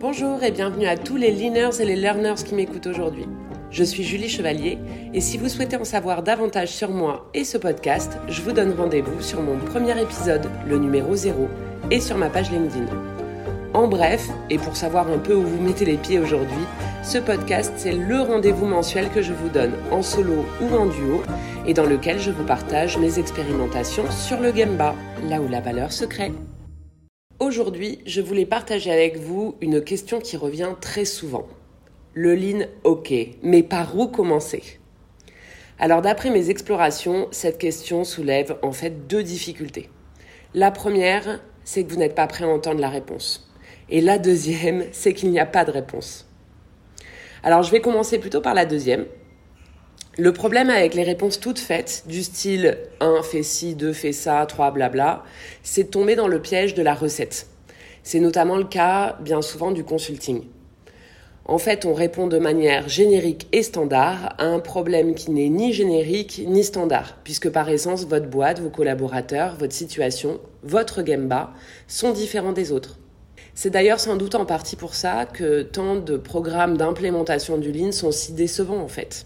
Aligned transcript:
Bonjour 0.00 0.42
et 0.42 0.50
bienvenue 0.50 0.86
à 0.86 0.96
tous 0.96 1.18
les 1.18 1.30
leaners 1.30 1.78
et 1.78 1.84
les 1.84 1.94
learners 1.94 2.42
qui 2.42 2.54
m'écoutent 2.54 2.86
aujourd'hui. 2.86 3.26
Je 3.70 3.84
suis 3.84 4.02
Julie 4.02 4.30
Chevalier 4.30 4.78
et 5.12 5.20
si 5.20 5.36
vous 5.36 5.50
souhaitez 5.50 5.76
en 5.76 5.84
savoir 5.84 6.22
davantage 6.22 6.70
sur 6.70 6.88
moi 6.88 7.28
et 7.34 7.44
ce 7.44 7.58
podcast, 7.58 8.16
je 8.26 8.40
vous 8.40 8.52
donne 8.52 8.72
rendez-vous 8.72 9.20
sur 9.20 9.42
mon 9.42 9.58
premier 9.58 10.00
épisode, 10.00 10.48
le 10.66 10.78
numéro 10.78 11.14
0, 11.14 11.48
et 11.90 12.00
sur 12.00 12.16
ma 12.16 12.30
page 12.30 12.50
LinkedIn. 12.50 12.86
En 13.74 13.88
bref, 13.88 14.26
et 14.48 14.56
pour 14.56 14.74
savoir 14.74 15.06
un 15.10 15.18
peu 15.18 15.34
où 15.34 15.42
vous 15.42 15.60
mettez 15.62 15.84
les 15.84 15.98
pieds 15.98 16.18
aujourd'hui, 16.18 16.64
ce 17.02 17.18
podcast, 17.18 17.74
c'est 17.76 17.92
le 17.92 18.22
rendez-vous 18.22 18.64
mensuel 18.64 19.10
que 19.10 19.20
je 19.20 19.34
vous 19.34 19.50
donne 19.50 19.74
en 19.90 20.00
solo 20.00 20.46
ou 20.62 20.74
en 20.76 20.86
duo 20.86 21.22
et 21.66 21.74
dans 21.74 21.84
lequel 21.84 22.18
je 22.18 22.30
vous 22.30 22.44
partage 22.44 22.96
mes 22.96 23.18
expérimentations 23.18 24.10
sur 24.10 24.40
le 24.40 24.50
Gemba, 24.56 24.94
là 25.28 25.42
où 25.42 25.48
la 25.48 25.60
valeur 25.60 25.92
se 25.92 26.06
crée. 26.06 26.32
Aujourd'hui, 27.40 28.00
je 28.04 28.20
voulais 28.20 28.44
partager 28.44 28.92
avec 28.92 29.16
vous 29.16 29.56
une 29.62 29.82
question 29.82 30.20
qui 30.20 30.36
revient 30.36 30.74
très 30.78 31.06
souvent. 31.06 31.46
Le 32.12 32.34
lean, 32.34 32.66
ok, 32.84 33.14
mais 33.42 33.62
par 33.62 33.98
où 33.98 34.08
commencer? 34.08 34.62
Alors 35.78 36.02
d'après 36.02 36.28
mes 36.28 36.50
explorations, 36.50 37.28
cette 37.30 37.56
question 37.56 38.04
soulève 38.04 38.58
en 38.60 38.72
fait 38.72 39.06
deux 39.06 39.22
difficultés. 39.22 39.88
La 40.52 40.70
première, 40.70 41.40
c'est 41.64 41.82
que 41.82 41.90
vous 41.90 41.96
n'êtes 41.96 42.14
pas 42.14 42.26
prêt 42.26 42.44
à 42.44 42.48
entendre 42.48 42.82
la 42.82 42.90
réponse. 42.90 43.50
Et 43.88 44.02
la 44.02 44.18
deuxième, 44.18 44.84
c'est 44.92 45.14
qu'il 45.14 45.30
n'y 45.30 45.40
a 45.40 45.46
pas 45.46 45.64
de 45.64 45.70
réponse. 45.70 46.28
Alors 47.42 47.62
je 47.62 47.70
vais 47.70 47.80
commencer 47.80 48.18
plutôt 48.18 48.42
par 48.42 48.52
la 48.52 48.66
deuxième. 48.66 49.06
Le 50.18 50.32
problème 50.32 50.70
avec 50.70 50.94
les 50.94 51.04
réponses 51.04 51.38
toutes 51.38 51.60
faites, 51.60 52.02
du 52.08 52.24
style 52.24 52.78
1 52.98 53.22
fait 53.22 53.44
ci, 53.44 53.76
2 53.76 53.92
fait 53.92 54.12
ça, 54.12 54.44
3 54.44 54.72
blabla, 54.72 55.22
c'est 55.62 55.84
de 55.84 55.88
tomber 55.88 56.16
dans 56.16 56.26
le 56.26 56.42
piège 56.42 56.74
de 56.74 56.82
la 56.82 56.94
recette. 56.94 57.46
C'est 58.02 58.18
notamment 58.18 58.56
le 58.56 58.64
cas 58.64 59.16
bien 59.20 59.40
souvent 59.40 59.70
du 59.70 59.84
consulting. 59.84 60.42
En 61.44 61.58
fait, 61.58 61.84
on 61.84 61.94
répond 61.94 62.26
de 62.26 62.38
manière 62.38 62.88
générique 62.88 63.46
et 63.52 63.62
standard 63.62 64.34
à 64.38 64.46
un 64.46 64.58
problème 64.58 65.14
qui 65.14 65.30
n'est 65.30 65.48
ni 65.48 65.72
générique 65.72 66.42
ni 66.44 66.64
standard, 66.64 67.16
puisque 67.22 67.48
par 67.48 67.68
essence, 67.68 68.04
votre 68.04 68.28
boîte, 68.28 68.58
vos 68.58 68.68
collaborateurs, 68.68 69.54
votre 69.56 69.72
situation, 69.72 70.40
votre 70.64 71.06
Gemba 71.06 71.52
sont 71.86 72.10
différents 72.10 72.52
des 72.52 72.72
autres. 72.72 72.98
C'est 73.54 73.70
d'ailleurs 73.70 74.00
sans 74.00 74.16
doute 74.16 74.34
en 74.34 74.44
partie 74.44 74.76
pour 74.76 74.94
ça 74.94 75.24
que 75.24 75.62
tant 75.62 75.94
de 75.94 76.16
programmes 76.16 76.76
d'implémentation 76.76 77.58
du 77.58 77.70
Lean 77.70 77.92
sont 77.92 78.10
si 78.10 78.32
décevants 78.32 78.82
en 78.82 78.88
fait. 78.88 79.24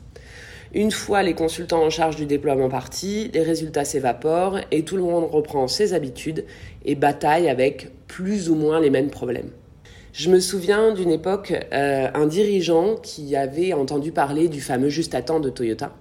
Une 0.75 0.91
fois 0.91 1.22
les 1.22 1.34
consultants 1.34 1.84
en 1.84 1.91
charge 1.91 2.17
du 2.17 2.27
déploiement 2.27 2.69
partis, 2.69 3.30
les 3.33 3.42
résultats 3.42 3.84
s'évaporent 3.84 4.58
et 4.72 4.83
tout 4.83 4.97
le 4.97 5.05
monde 5.05 5.31
reprend 5.31 5.69
ses 5.69 5.94
habitudes 5.94 6.44
et 6.84 6.97
bataille 6.97 7.48
avec 7.48 7.91
plus 8.08 8.50
ou 8.50 8.56
moins 8.56 8.81
les 8.81 8.91
mêmes 8.91 9.11
problèmes. 9.11 9.50
Je 10.12 10.31
me 10.31 10.41
souviens 10.41 10.92
d'une 10.92 11.12
époque, 11.12 11.53
euh, 11.72 12.08
un 12.12 12.27
dirigeant 12.27 12.97
qui 12.97 13.36
avait 13.36 13.72
entendu 13.72 14.11
parler 14.11 14.48
du 14.48 14.61
fameux 14.61 14.89
juste 14.89 15.14
à 15.14 15.22
temps 15.22 15.39
de 15.39 15.48
Toyota 15.48 15.92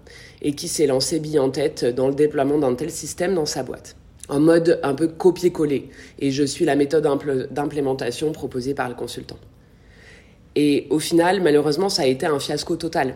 et 0.42 0.54
qui 0.54 0.68
s'est 0.68 0.88
lancé 0.88 1.20
bille 1.20 1.38
en 1.38 1.52
tête 1.52 1.86
dans 1.86 2.08
le 2.08 2.16
déploiement 2.16 2.58
d'un 2.58 2.74
tel 2.74 2.90
système 2.90 3.36
dans 3.36 3.46
sa 3.46 3.62
boîte, 3.62 3.96
en 4.28 4.40
mode 4.40 4.80
un 4.82 4.96
peu 4.96 5.08
copier-coller. 5.08 5.90
Et 6.18 6.32
je 6.32 6.44
suis 6.44 6.66
la 6.66 6.76
méthode 6.76 7.08
d'implémentation 7.52 8.32
proposée 8.32 8.74
par 8.74 8.90
le 8.90 8.96
consultant. 8.96 9.38
Et 10.56 10.88
au 10.90 11.00
final, 11.00 11.42
malheureusement, 11.42 11.90
ça 11.90 12.04
a 12.04 12.06
été 12.06 12.26
un 12.26 12.40
fiasco 12.40 12.76
total. 12.76 13.16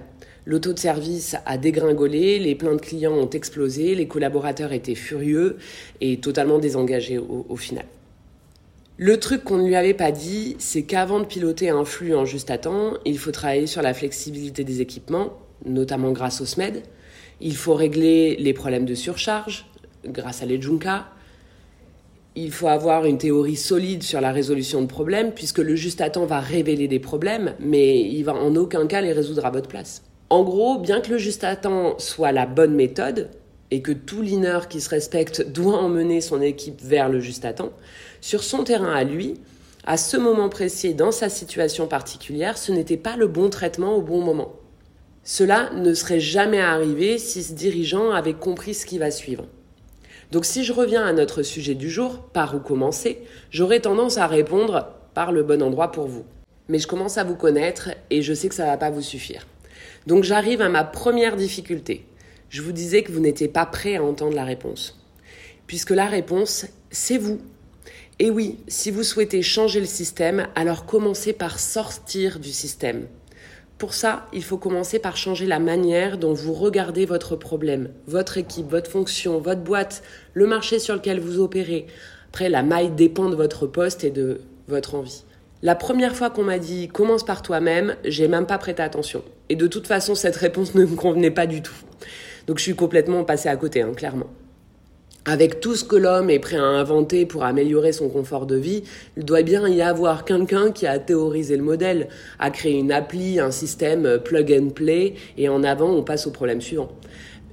Le 0.50 0.62
taux 0.62 0.72
de 0.72 0.80
service 0.80 1.36
a 1.46 1.58
dégringolé, 1.58 2.40
les 2.40 2.56
plaintes 2.56 2.80
clients 2.80 3.12
ont 3.12 3.30
explosé, 3.30 3.96
les 3.96 4.08
collaborateurs 4.08 4.72
étaient 4.72 4.96
furieux 4.96 5.58
et 6.00 6.22
totalement 6.22 6.58
désengagés 6.58 7.18
au, 7.18 7.58
final. 7.58 7.84
Le 8.96 9.20
truc 9.20 9.44
qu'on 9.44 9.58
ne 9.58 9.68
lui 9.68 9.76
avait 9.76 9.94
pas 9.94 10.14
dit, 10.14 10.56
c'est 10.58 10.84
qu'avant 10.84 11.20
de 11.20 11.26
piloter 11.26 11.68
un 11.68 11.84
flux 11.84 12.16
en 12.16 12.24
juste 12.24 12.50
à 12.50 12.58
temps, 12.58 12.94
il 13.04 13.18
faut 13.18 13.32
travailler 13.32 13.68
sur 13.68 13.82
la 13.82 13.94
flexibilité 13.94 14.64
des 14.64 14.80
équipements, 14.80 15.34
notamment 15.66 16.14
grâce 16.14 16.40
au 16.40 16.46
SMED. 16.46 16.82
Il 17.42 17.58
faut 17.58 17.74
régler 17.74 18.38
les 18.38 18.54
problèmes 18.54 18.86
de 18.86 18.96
surcharge 18.96 19.66
grâce 20.06 20.44
à 20.44 20.46
les 20.46 20.62
Junka. 20.62 21.08
Il 22.36 22.54
faut 22.54 22.70
avoir 22.70 23.04
une 23.04 23.18
théorie 23.18 23.58
solide 23.58 24.02
sur 24.02 24.22
la 24.22 24.32
résolution 24.32 24.82
de 24.82 24.88
problèmes, 24.88 25.34
puisque 25.34 25.60
le 25.60 25.76
juste 25.76 26.00
à 26.00 26.10
temps 26.10 26.26
va 26.26 26.40
révéler 26.40 26.88
des 26.88 27.00
problèmes, 27.00 27.54
mais 27.60 28.00
il 28.00 28.24
va 28.24 28.34
en 28.34 28.56
aucun 28.56 28.88
cas 28.88 29.02
les 29.02 29.12
résoudre 29.12 29.46
à 29.46 29.50
votre 29.50 29.68
place. 29.68 30.04
En 30.30 30.44
gros, 30.44 30.78
bien 30.78 31.00
que 31.00 31.12
le 31.12 31.18
juste 31.18 31.46
à 31.46 31.56
temps 31.56 31.98
soit 32.00 32.34
la 32.34 32.46
bonne 32.46 32.76
méthode, 32.76 33.30
et 33.72 33.82
que 33.82 33.92
tout 33.92 34.22
leaner 34.22 34.60
qui 34.70 34.82
se 34.82 34.90
respecte 34.90 35.42
doit 35.52 35.78
emmener 35.78 36.22
son 36.22 36.42
équipe 36.42 36.82
vers 36.82 37.10
le 37.10 37.20
juste 37.20 37.46
à 37.46 37.54
temps, 37.54 37.72
sur 38.20 38.44
son 38.44 38.64
terrain 38.64 38.94
à 38.94 39.04
lui, 39.04 39.36
à 39.86 39.96
ce 39.96 40.18
moment 40.18 40.50
précis, 40.50 40.94
dans 40.94 41.14
sa 41.14 41.30
situation 41.30 41.88
particulière, 41.88 42.58
ce 42.58 42.74
n'était 42.74 42.98
pas 42.98 43.16
le 43.16 43.28
bon 43.28 43.50
traitement 43.50 43.96
au 43.96 44.02
bon 44.02 44.22
moment. 44.22 44.52
Cela 45.24 45.72
ne 45.74 45.94
serait 45.94 46.20
jamais 46.20 46.60
arrivé 46.60 47.18
si 47.18 47.42
ce 47.42 47.54
dirigeant 47.54 48.12
avait 48.12 48.34
compris 48.34 48.74
ce 48.74 48.86
qui 48.86 48.98
va 48.98 49.12
suivre. 49.12 49.46
Donc 50.34 50.44
si 50.44 50.66
je 50.66 50.74
reviens 50.74 51.06
à 51.06 51.14
notre 51.14 51.42
sujet 51.42 51.74
du 51.74 51.90
jour, 51.90 52.20
par 52.34 52.54
où 52.54 52.60
commencer, 52.60 53.22
j'aurais 53.50 53.80
tendance 53.80 54.18
à 54.18 54.28
répondre 54.28 54.90
par 55.14 55.32
le 55.32 55.44
bon 55.44 55.64
endroit 55.64 55.94
pour 55.94 56.08
vous. 56.08 56.26
Mais 56.68 56.80
je 56.80 56.88
commence 56.88 57.18
à 57.18 57.24
vous 57.24 57.36
connaître 57.36 57.92
et 58.10 58.22
je 58.22 58.34
sais 58.34 58.50
que 58.50 58.56
ça 58.56 58.66
ne 58.66 58.72
va 58.72 58.78
pas 58.78 58.90
vous 58.90 59.02
suffire. 59.02 59.48
Donc 60.08 60.24
j'arrive 60.24 60.62
à 60.62 60.70
ma 60.70 60.86
première 60.86 61.36
difficulté. 61.36 62.06
Je 62.50 62.62
vous 62.62 62.72
disais 62.72 63.04
que 63.04 63.12
vous 63.12 63.20
n'étiez 63.20 63.50
pas 63.50 63.66
prêt 63.66 63.98
à 63.98 64.04
entendre 64.04 64.36
la 64.36 64.46
réponse. 64.46 64.98
Puisque 65.68 65.90
la 65.90 66.06
réponse, 66.06 66.66
c'est 66.90 67.18
vous. 67.18 67.42
Et 68.18 68.30
oui, 68.30 68.58
si 68.70 68.90
vous 68.90 69.04
souhaitez 69.04 69.42
changer 69.42 69.82
le 69.82 69.86
système, 69.86 70.48
alors 70.56 70.86
commencez 70.86 71.34
par 71.34 71.60
sortir 71.60 72.40
du 72.40 72.52
système. 72.54 73.08
Pour 73.78 73.94
ça, 73.94 74.28
il 74.32 74.46
faut 74.46 74.58
commencer 74.58 74.98
par 74.98 75.18
changer 75.18 75.46
la 75.46 75.60
manière 75.60 76.18
dont 76.18 76.34
vous 76.34 76.54
regardez 76.54 77.06
votre 77.06 77.36
problème, 77.36 77.90
votre 78.08 78.38
équipe, 78.38 78.70
votre 78.70 78.90
fonction, 78.90 79.40
votre 79.40 79.62
boîte, 79.62 80.04
le 80.34 80.48
marché 80.48 80.80
sur 80.80 80.96
lequel 80.96 81.20
vous 81.20 81.42
opérez. 81.42 81.86
Après, 82.30 82.48
la 82.48 82.64
maille 82.64 82.92
dépend 82.92 83.30
de 83.30 83.36
votre 83.36 83.68
poste 83.68 84.06
et 84.06 84.12
de 84.12 84.40
votre 84.70 84.96
envie. 84.96 85.26
La 85.64 85.74
première 85.74 86.16
fois 86.16 86.30
qu'on 86.30 86.44
m'a 86.44 86.60
dit 86.60 86.88
commence 86.88 87.26
par 87.26 87.42
toi-même, 87.42 87.96
j'ai 88.06 88.28
même 88.28 88.46
pas 88.46 88.60
prêté 88.60 88.84
attention. 88.84 89.24
Et 89.50 89.56
de 89.56 89.66
toute 89.66 89.88
façon, 89.88 90.14
cette 90.14 90.36
réponse 90.36 90.76
ne 90.76 90.86
me 90.86 90.96
convenait 90.96 91.32
pas 91.32 91.48
du 91.48 91.64
tout. 91.64 91.74
Donc 92.46 92.60
je 92.60 92.64
suis 92.64 92.76
complètement 92.76 93.24
passée 93.24 93.50
à 93.50 93.56
côté, 93.56 93.82
hein, 93.82 93.94
clairement. 93.96 94.28
Avec 95.26 95.60
tout 95.60 95.76
ce 95.76 95.84
que 95.84 95.96
l'homme 95.96 96.30
est 96.30 96.38
prêt 96.38 96.58
à 96.58 96.64
inventer 96.64 97.26
pour 97.26 97.44
améliorer 97.44 97.92
son 97.92 98.08
confort 98.08 98.46
de 98.46 98.56
vie, 98.56 98.84
il 99.18 99.26
doit 99.26 99.42
bien 99.42 99.68
y 99.68 99.82
avoir 99.82 100.26
quelqu'un 100.26 100.72
qui 100.72 100.86
a 100.86 101.00
théorisé 101.00 101.58
le 101.58 101.64
modèle, 101.64 102.08
a 102.38 102.52
créé 102.52 102.78
une 102.78 102.92
appli, 102.92 103.40
un 103.40 103.52
système 103.52 104.20
plug 104.24 104.54
and 104.54 104.70
play, 104.70 105.16
et 105.38 105.50
en 105.50 105.64
avant, 105.64 105.90
on 105.90 106.04
passe 106.04 106.28
au 106.28 106.32
problème 106.32 106.62
suivant. 106.62 106.90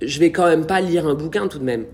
Je 0.03 0.21
vais 0.21 0.31
quand 0.31 0.47
même 0.47 0.67
pas 0.67 0.83
lire 0.83 1.07
un 1.07 1.15
bouquin 1.15 1.49
tout 1.49 1.59
de 1.59 1.65
même. 1.65 1.87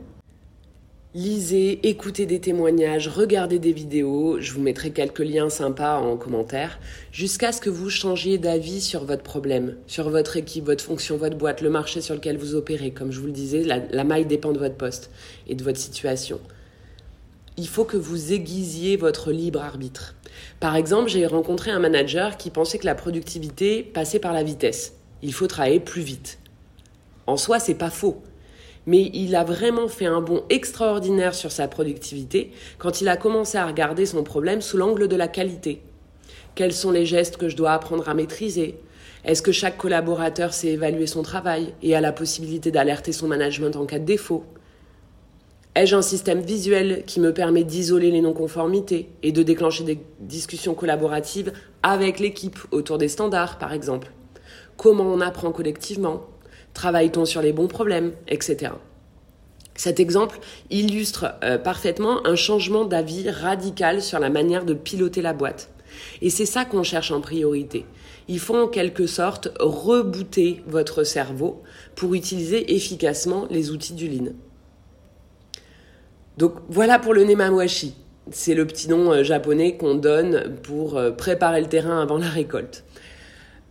Lisez, 1.13 1.81
écoutez 1.89 2.25
des 2.25 2.39
témoignages, 2.39 3.09
regardez 3.09 3.59
des 3.59 3.73
vidéos, 3.73 4.37
je 4.39 4.53
vous 4.53 4.61
mettrai 4.61 4.93
quelques 4.93 5.19
liens 5.19 5.51
sympas 5.51 5.99
en 5.99 6.17
commentaire, 6.17 6.79
jusqu'à 7.11 7.51
ce 7.51 7.61
que 7.61 7.69
vous 7.69 7.91
changiez 7.91 8.39
d'avis 8.39 8.81
sur 8.81 9.05
votre 9.05 9.25
problème, 9.25 9.75
sur 9.89 10.09
votre 10.09 10.37
équipe, 10.37 10.67
votre 10.67 10.85
fonction, 10.85 11.17
votre 11.17 11.37
boîte, 11.37 11.63
le 11.63 11.69
marché 11.69 12.01
sur 12.01 12.15
lequel 12.15 12.37
vous 12.37 12.55
opérez. 12.55 12.93
Comme 12.93 13.11
je 13.11 13.19
vous 13.19 13.27
le 13.27 13.33
disais, 13.33 13.65
la, 13.65 13.81
la 13.91 14.05
maille 14.05 14.25
dépend 14.25 14.53
de 14.53 14.61
votre 14.61 14.77
poste 14.77 15.11
et 15.49 15.57
de 15.57 15.65
votre 15.65 15.81
situation. 15.81 16.39
Il 17.57 17.67
faut 17.67 17.85
que 17.85 17.97
vous 17.97 18.33
aiguisiez 18.33 18.97
votre 18.97 19.33
libre 19.33 19.63
arbitre. 19.63 20.15
Par 20.61 20.77
exemple, 20.77 21.11
j'ai 21.11 21.27
rencontré 21.27 21.73
un 21.73 21.81
manager 21.81 22.37
qui 22.37 22.51
pensait 22.51 22.79
que 22.79 22.87
la 22.87 22.95
productivité 22.95 23.83
passait 23.83 24.21
par 24.21 24.33
la 24.33 24.45
vitesse. 24.45 24.93
Il 25.23 25.35
faut 25.35 25.49
travailler 25.49 25.81
plus 25.81 26.03
vite. 26.03 26.39
En 27.27 27.37
soi, 27.37 27.59
c'est 27.59 27.75
pas 27.75 27.91
faux 27.91 28.23
mais 28.91 29.09
il 29.15 29.37
a 29.37 29.45
vraiment 29.45 29.87
fait 29.87 30.07
un 30.07 30.21
bond 30.21 30.43
extraordinaire 30.51 31.33
sur 31.33 31.53
sa 31.53 31.69
productivité 31.69 32.51
quand 32.79 33.01
il 33.01 33.09
a 33.09 33.17
commencé 33.17 33.57
à 33.57 33.65
regarder 33.65 34.05
son 34.05 34.25
problème 34.25 34.61
sous 34.61 34.77
l'angle 34.77 35.07
de 35.07 35.15
la 35.15 35.29
qualité. 35.29 35.81
Quels 36.57 36.73
sont 36.73 36.91
les 36.91 37.07
gestes 37.07 37.37
que 37.37 37.49
je 37.49 37.55
dois 37.55 37.71
apprendre 37.71 38.09
à 38.09 38.15
maîtriser? 38.15 38.81
Est-ce 39.25 39.43
que 39.43 39.53
chaque 39.53 39.77
collaborateur 39.77 40.53
sait 40.53 40.71
évaluer 40.71 41.07
son 41.07 41.23
travail 41.23 41.73
et 41.85 41.95
a 41.95 42.01
la 42.01 42.11
possibilité 42.11 42.73
d'alerter 42.73 43.13
son 43.13 43.29
management 43.29 43.77
en 43.77 43.87
cas 43.87 44.01
de 44.01 44.05
défaut? 44.05 44.43
Ai-je 45.77 45.95
un 45.95 46.03
système 46.03 46.41
visuel 46.41 47.05
qui 47.07 47.21
me 47.21 47.33
permet 47.33 47.63
d'isoler 47.63 48.11
les 48.11 48.21
non-conformités 48.21 49.09
et 49.23 49.31
de 49.31 49.45
déclencher 49.45 49.85
des 49.85 50.01
discussions 50.19 50.75
collaboratives 50.75 51.53
avec 51.85 52.19
l'équipe 52.19 52.59
autour 52.73 52.99
des 52.99 53.07
standards, 53.07 53.59
par 53.59 53.73
exemple? 53.73 54.11
Comment 54.77 55.05
on 55.05 55.21
apprend 55.21 55.53
collectivement? 55.53 56.25
Travaille-t-on 56.75 57.25
sur 57.25 57.43
les 57.43 57.53
bons 57.53 57.69
problèmes, 57.69 58.13
etc. 58.29 58.73
Cet 59.75 59.99
exemple 59.99 60.41
illustre 60.71 61.35
euh, 61.43 61.57
parfaitement 61.57 62.27
un 62.27 62.37
changement 62.37 62.85
d'avis 62.85 63.31
radical 63.31 64.03
sur 64.03 64.19
la 64.19 64.29
manière 64.29 64.65
de 64.65 64.75
piloter 64.75 65.23
la 65.23 65.33
boîte. 65.33 65.71
Et 66.23 66.31
c'est 66.31 66.47
ça 66.47 66.65
qu'on 66.65 66.83
cherche 66.83 67.11
en 67.11 67.21
priorité. 67.21 67.87
Il 68.29 68.39
faut 68.39 68.57
en 68.57 68.69
quelque 68.69 69.07
sorte 69.07 69.49
rebooter 69.59 70.63
votre 70.67 71.03
cerveau 71.03 71.63
pour 71.95 72.15
utiliser 72.15 72.75
efficacement 72.75 73.47
les 73.51 73.71
outils 73.71 73.95
du 73.95 74.07
Lean. 74.09 74.33
Donc 76.37 76.55
voilà 76.69 76.99
pour 76.99 77.15
le 77.15 77.25
Nemawashi. 77.25 77.95
C'est 78.31 78.55
le 78.55 78.67
petit 78.67 78.89
nom 78.89 79.13
euh, 79.13 79.25
japonais 79.25 79.77
qu'on 79.77 79.95
donne 79.95 80.57
pour 80.63 80.97
euh, 80.97 81.11
préparer 81.11 81.61
le 81.61 81.69
terrain 81.69 82.01
avant 82.01 82.19
la 82.19 82.29
récolte. 82.29 82.85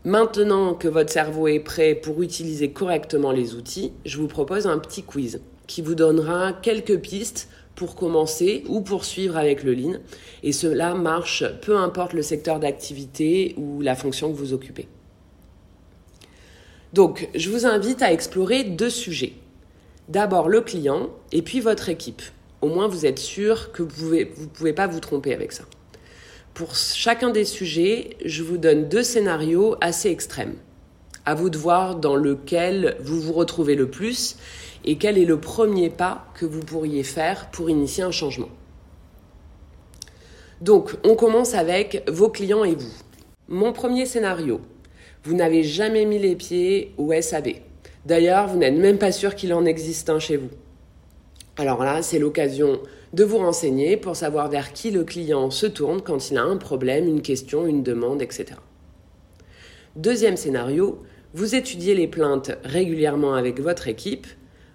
Maintenant 0.06 0.76
que 0.76 0.88
votre 0.88 1.12
cerveau 1.12 1.50
est 1.50 1.60
prêt 1.60 1.94
pour 1.94 2.22
utiliser 2.22 2.72
correctement 2.72 3.34
les 3.34 3.56
outils, 3.56 3.92
je 4.06 4.18
vous 4.18 4.28
propose 4.28 4.66
un 4.66 4.80
petit 4.80 5.04
quiz 5.04 5.42
qui 5.68 5.82
vous 5.82 5.94
donnera 5.94 6.54
quelques 6.54 7.00
pistes 7.00 7.50
pour 7.76 7.96
commencer 7.96 8.64
ou 8.70 8.80
poursuivre 8.80 9.36
avec 9.36 9.62
le 9.64 9.74
lean. 9.74 10.00
Et 10.42 10.54
cela 10.54 10.96
marche 10.96 11.44
peu 11.62 11.78
importe 11.78 12.14
le 12.14 12.22
secteur 12.22 12.62
d'activité 12.62 13.56
ou 13.58 13.82
la 13.82 13.96
fonction 13.96 14.32
que 14.32 14.38
vous 14.38 14.54
occupez. 14.54 14.88
Donc, 16.94 17.30
je 17.36 17.50
vous 17.50 17.66
invite 17.66 18.02
à 18.02 18.14
explorer 18.14 18.64
deux 18.64 18.90
sujets. 18.90 19.34
D'abord 20.08 20.48
le 20.48 20.62
client 20.62 21.10
et 21.34 21.42
puis 21.42 21.60
votre 21.60 21.90
équipe. 21.90 22.22
Au 22.62 22.68
moins, 22.68 22.88
vous 22.88 23.06
êtes 23.06 23.20
sûr 23.20 23.74
que 23.74 23.84
vous 23.84 24.16
ne 24.16 24.24
vous 24.34 24.48
pouvez 24.48 24.74
pas 24.74 24.88
vous 24.88 25.02
tromper 25.02 25.34
avec 25.34 25.52
ça. 25.52 25.66
Pour 26.60 26.76
chacun 26.76 27.30
des 27.30 27.46
sujets, 27.46 28.18
je 28.26 28.44
vous 28.44 28.58
donne 28.58 28.90
deux 28.90 29.02
scénarios 29.02 29.78
assez 29.80 30.10
extrêmes. 30.10 30.56
À 31.24 31.34
vous 31.34 31.50
de 31.50 31.58
voir 31.58 31.96
dans 31.96 32.18
lequel 32.18 32.98
vous 33.00 33.22
vous 33.22 33.32
retrouvez 33.32 33.76
le 33.76 33.90
plus 33.90 34.36
et 34.84 34.98
quel 34.98 35.18
est 35.18 35.24
le 35.24 35.40
premier 35.40 35.90
pas 35.90 36.28
que 36.34 36.46
vous 36.46 36.60
pourriez 36.60 37.04
faire 37.04 37.50
pour 37.52 37.70
initier 37.70 38.04
un 38.04 38.12
changement. 38.12 38.50
Donc, 40.60 40.98
on 41.06 41.16
commence 41.16 41.54
avec 41.54 42.04
vos 42.10 42.28
clients 42.28 42.66
et 42.66 42.76
vous. 42.76 42.92
Mon 43.48 43.72
premier 43.72 44.06
scénario, 44.06 44.60
vous 45.24 45.36
n'avez 45.36 45.64
jamais 45.64 46.04
mis 46.04 46.20
les 46.20 46.36
pieds 46.36 46.94
au 46.98 47.14
SAV. 47.22 47.54
D'ailleurs, 48.06 48.50
vous 48.50 48.58
n'êtes 48.58 48.76
même 48.76 48.98
pas 48.98 49.14
sûr 49.14 49.36
qu'il 49.36 49.54
en 49.54 49.64
existe 49.64 50.10
un 50.10 50.20
chez 50.20 50.36
vous. 50.36 50.50
Alors 51.58 51.84
là, 51.84 52.02
c'est 52.02 52.20
l'occasion 52.20 52.80
de 53.14 53.24
vous 53.24 53.38
renseigner 53.38 53.98
pour 53.98 54.16
savoir 54.16 54.50
vers 54.50 54.72
qui 54.74 54.92
le 54.92 55.04
client 55.04 55.52
se 55.52 55.66
tourne 55.66 56.02
quand 56.02 56.32
il 56.32 56.38
a 56.38 56.44
un 56.44 56.58
problème, 56.58 57.08
une 57.08 57.22
question, 57.22 57.66
une 57.66 57.84
demande, 57.84 58.22
etc. 58.22 58.46
Deuxième 59.96 60.38
scénario, 60.38 61.00
vous 61.34 61.56
étudiez 61.56 61.96
les 61.96 62.08
plaintes 62.08 62.52
régulièrement 62.64 63.34
avec 63.34 63.60
votre 63.60 63.88
équipe, 63.88 64.28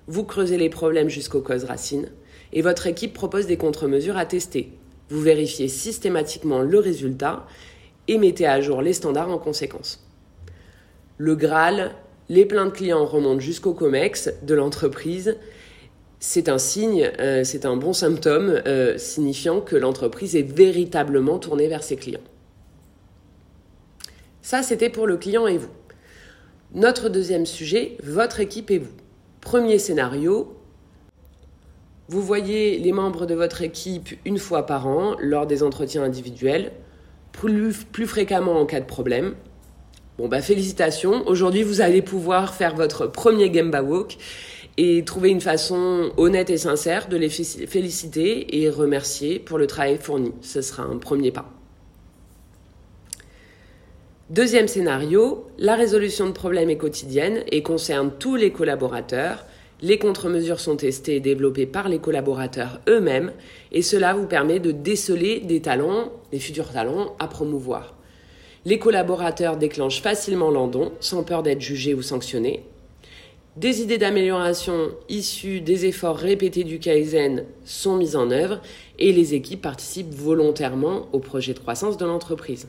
vous 0.07 0.25
creusez 0.25 0.59
les 0.59 0.69
problèmes 0.69 1.09
jusqu'aux 1.09 1.41
causes 1.41 1.65
racines, 1.65 2.11
et 2.53 2.63
votre 2.63 2.87
équipe 2.87 3.15
propose 3.15 3.47
des 3.47 3.57
contre-mesures 3.57 4.17
à 4.17 4.27
tester. 4.27 4.73
Vous 5.09 5.21
vérifiez 5.21 5.69
systématiquement 5.69 6.61
le 6.61 6.79
résultat 6.79 7.47
et 8.09 8.19
mettez 8.19 8.47
à 8.47 8.61
jour 8.61 8.83
les 8.83 8.93
standards 8.93 9.31
en 9.31 9.39
conséquence. 9.39 10.07
Le 11.17 11.35
Graal, 11.35 11.93
les 12.29 12.45
plaintes 12.45 12.73
clients 12.73 13.05
remontent 13.05 13.41
jusqu'au 13.41 13.75
COMEX 13.75 14.31
de 14.43 14.55
l'entreprise. 14.55 15.37
C'est 16.27 16.49
un 16.49 16.57
signe, 16.57 17.13
euh, 17.21 17.45
c'est 17.45 17.67
un 17.67 17.77
bon 17.77 17.93
symptôme 17.93 18.63
euh, 18.67 18.97
signifiant 18.97 19.61
que 19.61 19.77
l'entreprise 19.77 20.35
est 20.35 20.43
véritablement 20.43 21.39
tournée 21.39 21.69
vers 21.69 21.83
ses 21.83 21.97
clients. 21.97 22.25
Ça, 24.41 24.63
c'était 24.63 24.89
pour 24.89 25.07
le 25.07 25.19
client 25.19 25.47
et 25.47 25.59
vous. 25.59 25.69
Notre 26.73 27.11
deuxième 27.11 27.45
sujet, 27.45 27.99
votre 28.03 28.41
équipe 28.41 28.71
et 28.71 28.79
vous. 28.79 28.95
Premier 29.43 29.79
scénario, 29.79 30.57
vous 32.09 32.23
voyez 32.23 32.79
les 32.79 32.93
membres 32.93 33.27
de 33.27 33.35
votre 33.35 33.61
équipe 33.61 34.19
une 34.25 34.39
fois 34.39 34.65
par 34.65 34.87
an 34.87 35.17
lors 35.21 35.47
des 35.47 35.63
entretiens 35.63 36.05
individuels, 36.05 36.73
plus, 37.33 37.75
fréquemment 38.07 38.59
en 38.59 38.65
cas 38.65 38.81
de 38.81 38.87
problème. 38.87 39.35
Bon, 40.17 40.29
bah 40.29 40.41
félicitations. 40.41 41.23
Aujourd'hui, 41.27 41.65
vous 41.65 41.83
allez 41.83 42.01
pouvoir 42.01 42.55
faire 42.55 42.75
votre 42.77 43.09
premier 43.09 43.53
Gemba 43.53 43.83
Walk 43.83 44.17
et 44.77 45.05
trouver 45.05 45.31
une 45.31 45.41
façon 45.41 46.11
honnête 46.17 46.51
et 46.51 46.59
sincère 46.59 47.09
de 47.09 47.17
les 47.17 47.29
féliciter 47.29 48.61
et 48.61 48.71
remercier 48.71 49.39
pour 49.39 49.59
le 49.59 49.67
travail 49.67 49.99
fourni. 49.99 50.33
Ce 50.43 50.63
sera 50.63 50.83
un 50.83 50.99
premier 50.99 51.31
pas. 51.31 51.51
Deuxième 54.31 54.69
scénario, 54.69 55.47
la 55.59 55.77
résolution 55.77 56.27
de 56.27 56.33
problèmes 56.33 56.71
est 56.71 56.79
quotidienne 56.79 57.45
et 57.53 57.63
concerne 57.63 58.11
tous 58.19 58.37
les 58.37 58.53
collaborateurs. 58.53 59.45
Les 59.83 59.99
contre-mesures 59.99 60.61
sont 60.61 60.77
testées 60.77 61.17
et 61.17 61.21
développées 61.21 61.67
par 61.67 61.89
les 61.89 61.99
collaborateurs 61.99 62.81
eux-mêmes 62.89 63.33
et 63.71 63.83
cela 63.83 64.15
vous 64.15 64.27
permet 64.27 64.61
de 64.61 64.71
déceler 64.71 65.41
des 65.41 65.61
talents, 65.61 66.11
des 66.33 66.39
futurs 66.39 66.73
talents 66.73 67.15
à 67.19 67.29
promouvoir. 67.29 67.95
Les 68.65 68.79
collaborateurs 68.79 69.59
déclenchent 69.59 70.01
facilement 70.01 70.51
l'endon 70.51 70.93
sans 71.01 71.23
peur 71.23 71.43
d'être 71.43 71.61
jugés 71.61 71.93
ou 71.93 72.01
sanctionnés. 72.01 72.65
Des 73.57 73.83
idées 73.83 73.99
d'amélioration 73.99 74.91
issues 75.09 75.61
des 75.61 75.87
efforts 75.87 76.17
répétés 76.17 76.65
du 76.65 76.81
Kaizen 76.81 77.45
sont 77.65 77.97
mises 77.97 78.17
en 78.17 78.33
œuvre 78.33 78.61
et 78.99 79.13
les 79.13 79.35
équipes 79.35 79.63
participent 79.63 80.13
volontairement 80.13 81.07
au 81.13 81.21
projet 81.21 81.55
de 81.55 81.61
croissance 81.61 81.97
de 81.97 82.05
l'entreprise. 82.05 82.67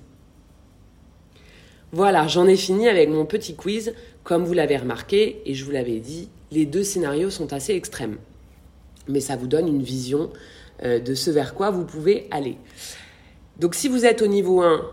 Voilà, 1.92 2.28
j'en 2.28 2.46
ai 2.46 2.56
fini 2.56 2.88
avec 2.88 3.10
mon 3.10 3.26
petit 3.26 3.56
quiz. 3.56 3.96
Comme 4.24 4.44
vous 4.44 4.54
l'avez 4.54 4.78
remarqué 4.78 5.42
et 5.48 5.56
je 5.56 5.66
vous 5.66 5.72
l'avais 5.72 6.00
dit, 6.00 6.30
les 6.52 6.68
deux 6.68 6.84
scénarios 6.84 7.32
sont 7.32 7.52
assez 7.52 7.74
extrêmes. 7.74 8.18
Mais 9.08 9.22
ça 9.22 9.36
vous 9.36 9.48
donne 9.48 9.68
une 9.68 9.82
vision 9.82 10.30
euh, 10.84 11.00
de 11.00 11.16
ce 11.16 11.32
vers 11.32 11.56
quoi 11.56 11.72
vous 11.72 11.86
pouvez 11.86 12.28
aller. 12.30 12.58
Donc 13.60 13.74
si 13.74 13.88
vous 13.88 14.06
êtes 14.06 14.22
au 14.22 14.28
niveau 14.28 14.62
1, 14.62 14.86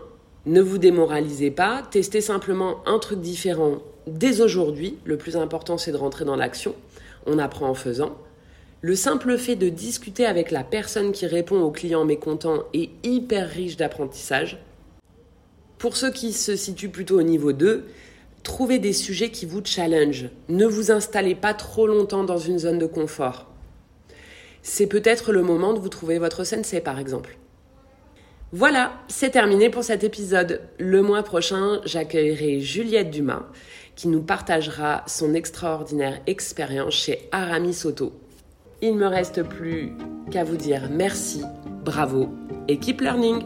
ne 0.47 0.61
vous 0.61 0.79
démoralisez 0.79 1.51
pas, 1.51 1.83
testez 1.91 2.21
simplement 2.21 2.77
un 2.87 2.97
truc 2.97 3.21
différent 3.21 3.77
dès 4.07 4.41
aujourd'hui. 4.41 4.97
Le 5.05 5.17
plus 5.17 5.37
important, 5.37 5.77
c'est 5.77 5.91
de 5.91 5.97
rentrer 5.97 6.25
dans 6.25 6.35
l'action. 6.35 6.75
On 7.25 7.39
apprend 7.39 7.69
en 7.69 7.73
faisant. 7.73 8.17
Le 8.81 8.95
simple 8.95 9.37
fait 9.37 9.55
de 9.55 9.69
discuter 9.69 10.25
avec 10.25 10.51
la 10.51 10.63
personne 10.63 11.13
qui 11.13 11.25
répond 11.25 11.61
au 11.61 11.71
client 11.71 12.03
mécontent 12.03 12.63
est 12.73 12.89
hyper 13.03 13.49
riche 13.49 13.77
d'apprentissage. 13.77 14.59
Pour 15.77 15.95
ceux 15.95 16.11
qui 16.11 16.33
se 16.33 16.55
situent 16.55 16.89
plutôt 16.89 17.19
au 17.19 17.23
niveau 17.23 17.53
2, 17.53 17.85
trouvez 18.43 18.79
des 18.79 18.91
sujets 18.91 19.31
qui 19.31 19.45
vous 19.45 19.61
challenge. 19.63 20.25
Ne 20.49 20.65
vous 20.65 20.91
installez 20.91 21.35
pas 21.35 21.53
trop 21.53 21.87
longtemps 21.87 22.25
dans 22.25 22.37
une 22.37 22.59
zone 22.59 22.77
de 22.77 22.85
confort. 22.85 23.47
C'est 24.63 24.87
peut-être 24.87 25.31
le 25.31 25.43
moment 25.43 25.73
de 25.73 25.79
vous 25.79 25.89
trouver 25.89 26.19
votre 26.19 26.43
sensei 26.43 26.81
par 26.81 26.99
exemple. 26.99 27.37
Voilà, 28.51 28.93
c'est 29.07 29.31
terminé 29.31 29.69
pour 29.69 29.83
cet 29.83 30.03
épisode. 30.03 30.61
Le 30.77 31.01
mois 31.01 31.23
prochain, 31.23 31.81
j'accueillerai 31.85 32.59
Juliette 32.59 33.09
Dumas 33.09 33.47
qui 33.95 34.07
nous 34.07 34.21
partagera 34.21 35.03
son 35.07 35.33
extraordinaire 35.33 36.19
expérience 36.27 36.93
chez 36.93 37.29
Aramis 37.31 37.85
Auto. 37.85 38.13
Il 38.81 38.95
me 38.95 39.07
reste 39.07 39.43
plus 39.43 39.93
qu'à 40.31 40.43
vous 40.43 40.57
dire 40.57 40.89
merci, 40.91 41.43
bravo 41.85 42.29
et 42.67 42.77
keep 42.77 43.01
learning. 43.01 43.43